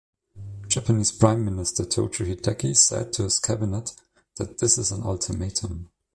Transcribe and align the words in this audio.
Japanese 0.67 1.11
Prime 1.11 1.45
Minister 1.45 1.83
Tojo 1.83 2.25
Hideki 2.25 2.75
said 2.75 3.13
to 3.13 3.21
his 3.25 3.37
cabinet 3.37 3.91
that 4.37 4.57
this 4.57 4.79
is 4.79 4.91
an 4.91 5.03
ultimatum. 5.03 5.91